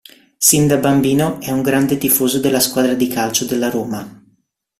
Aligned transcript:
Sin 0.39 0.65
da 0.67 0.77
bambino 0.77 1.39
è 1.41 1.51
un 1.51 1.61
grande 1.61 1.99
tifoso 1.99 2.39
della 2.39 2.59
squadra 2.59 2.95
di 2.95 3.05
calcio 3.05 3.45
della 3.45 3.69
Roma. 3.69 4.19